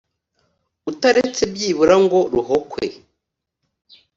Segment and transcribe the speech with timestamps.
[0.91, 2.85] Utaretse byibura ngo ruhokwe